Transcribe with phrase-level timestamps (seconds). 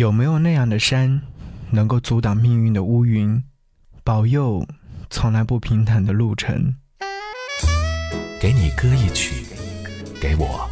[0.00, 1.20] 有没有那样的山，
[1.68, 3.44] 能够阻挡命运的乌云，
[4.02, 4.66] 保佑
[5.10, 6.74] 从来不平坦的路程？
[8.40, 9.44] 给你歌一曲，
[10.18, 10.66] 给我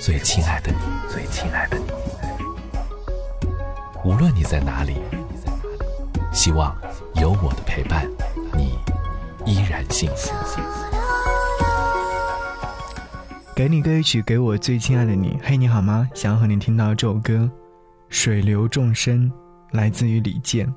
[0.00, 1.84] 最亲爱的你，最亲爱的你。
[4.04, 4.96] 无论你在哪里，
[6.32, 6.76] 希望
[7.14, 8.10] 有我的陪伴，
[8.52, 8.76] 你
[9.46, 10.32] 依然幸福。
[13.54, 15.38] 给你歌一曲，给我最亲爱的你。
[15.40, 16.10] 嘿，你好吗？
[16.16, 17.34] 想要和你听到这首歌
[18.12, 19.26] 《水流众生》，
[19.70, 20.70] 来自于李健。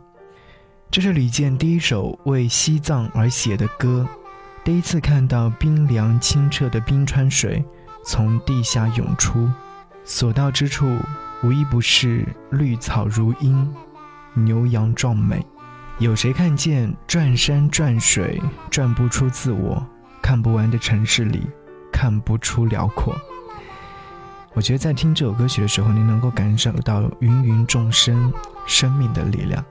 [0.89, 4.07] 这是李健第一首为西藏而写的歌。
[4.63, 7.63] 第一次看到冰凉清澈的冰川水
[8.05, 9.51] 从地下涌出，
[10.05, 10.97] 所到之处
[11.43, 13.69] 无一不是绿草如茵，
[14.33, 15.45] 牛羊壮美。
[15.99, 19.85] 有谁看见转山转水转不出自我，
[20.21, 21.41] 看不完的城市里？
[21.91, 23.13] 看不出辽阔。
[24.55, 28.31] 我觉得在听这首歌曲的时候，你能够感受到芸芸众生
[28.65, 29.63] 生命的力量。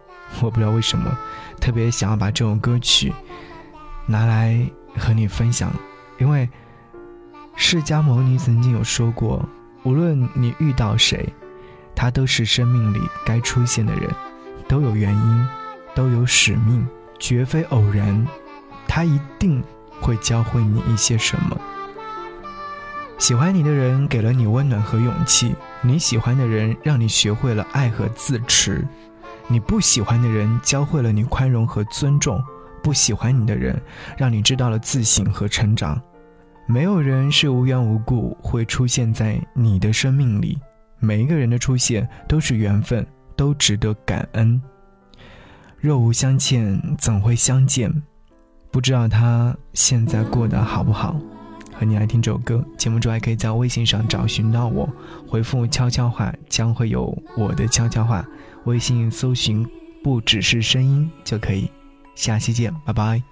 [0.43, 1.11] 我不知道为什么，
[1.59, 3.11] 特别想要把这首歌曲
[4.07, 4.61] 拿来
[4.99, 5.73] 和你分享，
[6.19, 6.49] 因为
[7.57, 9.49] 释迦牟尼曾经有说过，
[9.85, 11.33] 无论你遇到谁，
[11.95, 14.11] 他都是生命里该出现的人，
[14.69, 15.49] 都有原因，
[15.95, 16.87] 都有使命，
[17.19, 18.27] 绝非偶然。
[18.87, 19.65] 他一定
[20.01, 21.59] 会教会你一些什么。
[23.19, 28.87] 喜欢你的人给了你温暖和勇气，你喜欢的人让你学会了爱和自持，
[29.49, 32.43] 你不喜欢的人教会了你宽容和尊重，
[32.83, 33.81] 不喜欢你的人
[34.19, 36.01] 让你知道了自省和成长。
[36.67, 40.59] 没有人是无缘无故会出现在你的生命里，
[40.99, 43.07] 每一个人的出现都是缘分，
[43.37, 44.61] 都值得感恩。
[45.79, 48.03] 若无相欠，怎会相见？
[48.71, 51.17] 不知道他现在过得好不好？
[51.85, 54.89] 你来听这首歌，节目之外可以在微信上找寻到我，
[55.27, 58.27] 回复悄悄话将会有我的悄悄话，
[58.65, 59.67] 微信搜寻
[60.03, 61.71] 不只是声音就可以。
[62.15, 63.23] 下期见，拜拜。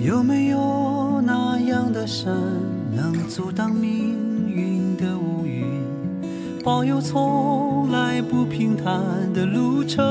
[0.00, 2.32] 有没有那样的山，
[2.94, 5.64] 能阻挡命运的乌云，
[6.64, 9.02] 保佑从来不平坦
[9.34, 10.04] 的路程？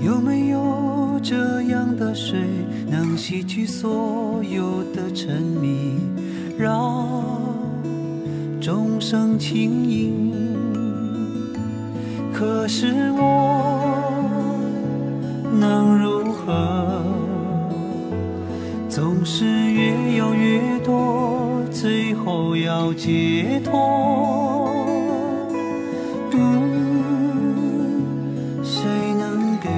[0.00, 2.38] 有没有这样的水，
[2.88, 5.96] 能洗去所有的沉迷，
[6.56, 7.08] 让
[8.60, 10.32] 众生轻盈？
[12.32, 14.14] 可是我
[15.58, 16.17] 能如？
[18.88, 24.70] 总是越要越多，最后要解脱。
[26.32, 28.82] 嗯，谁
[29.18, 29.68] 能给？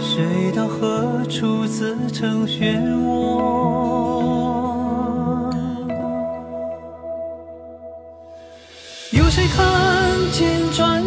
[0.00, 0.24] 水
[0.56, 4.57] 到何处自成漩涡？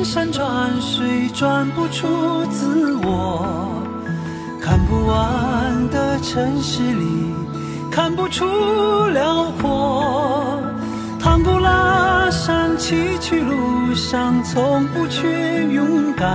[0.04, 3.46] 山转水转不出自我？
[4.62, 7.34] 看不完的城市里，
[7.90, 8.46] 看不出
[9.08, 10.62] 辽阔。
[11.20, 16.28] 唐古拉山崎岖路上，从不缺勇敢。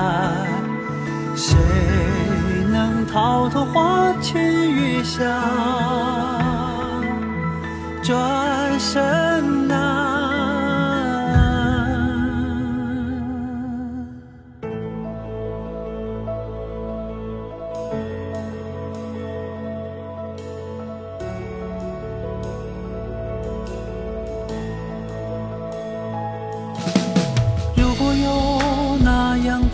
[1.34, 1.56] 谁
[2.70, 5.22] 能逃脱花前月下？
[8.02, 9.85] 转身难。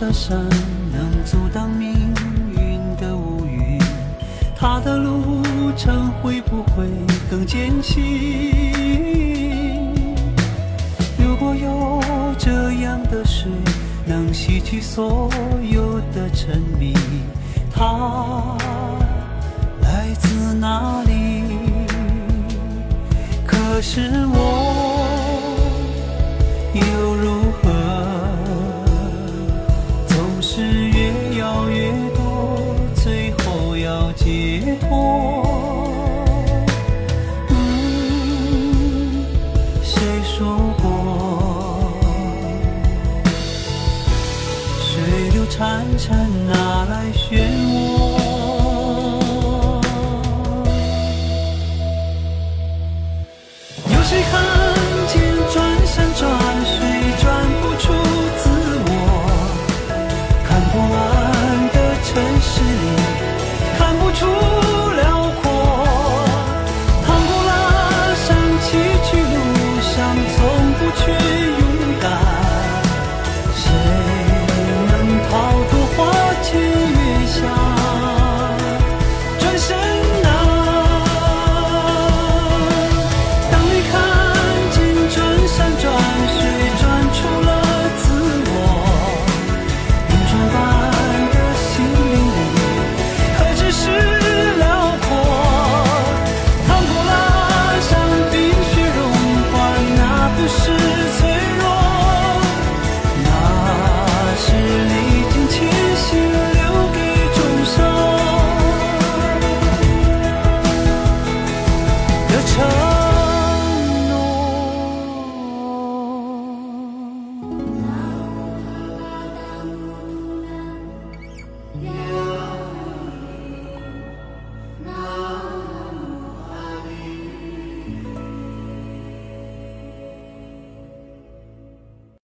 [0.03, 0.37] 的山
[0.91, 1.93] 能阻挡命
[2.57, 3.79] 运的乌云，
[4.53, 5.41] 它的路
[5.77, 6.85] 程会不会
[7.31, 8.03] 更艰辛？
[11.17, 12.01] 如果有
[12.37, 12.51] 这
[12.81, 13.49] 样的水
[14.05, 15.29] 能洗去所
[15.71, 16.93] 有的沉迷，
[17.73, 18.57] 它
[19.83, 21.45] 来自哪里？
[23.47, 24.92] 可是我
[45.53, 47.37] 潺潺，哪来漩
[47.69, 47.92] 涡？